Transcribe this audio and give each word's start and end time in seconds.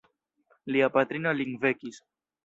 Lia 0.75 0.87
patrino 0.95 1.33
lin 1.41 1.53
vekis. 1.67 2.01